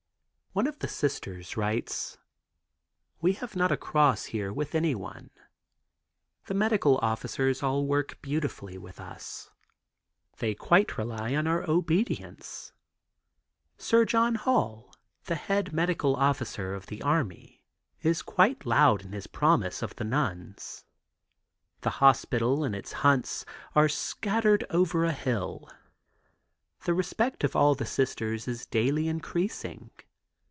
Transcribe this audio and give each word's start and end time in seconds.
One 0.53 0.67
of 0.67 0.79
the 0.79 0.89
Sisters 0.89 1.55
writes: 1.55 2.17
"We 3.21 3.31
have 3.31 3.55
not 3.55 3.71
a 3.71 3.77
cross 3.77 4.25
here 4.35 4.51
with 4.51 4.75
anyone. 4.75 5.29
The 6.47 6.53
medical 6.53 6.97
officers 6.97 7.63
all 7.63 7.85
work 7.87 8.21
beautifully 8.21 8.77
with 8.77 8.99
us. 8.99 9.49
They 10.39 10.53
quite 10.53 10.97
rely 10.97 11.35
on 11.35 11.47
our 11.47 11.63
obedience. 11.71 12.73
Sir 13.77 14.03
John 14.03 14.35
Hall, 14.35 14.93
the 15.23 15.35
head 15.35 15.71
medical 15.71 16.17
officer 16.17 16.73
of 16.75 16.87
the 16.87 17.01
army, 17.01 17.63
is 18.01 18.21
quite 18.21 18.65
loud 18.65 19.05
in 19.05 19.13
his 19.13 19.27
promise 19.27 19.81
of 19.81 19.95
the 19.95 20.03
nuns. 20.03 20.83
The 21.79 21.91
hospital 22.01 22.65
and 22.65 22.75
its 22.75 22.91
hunts 22.91 23.45
are 23.73 23.87
scattered 23.87 24.65
over 24.69 25.05
a 25.05 25.13
hill. 25.13 25.69
The 26.83 26.93
respect 26.93 27.45
of 27.45 27.55
all 27.55 27.73
for 27.73 27.85
the 27.85 27.89
Sisters 27.89 28.49
is 28.49 28.65
daily 28.65 29.07
increasing. 29.07 29.91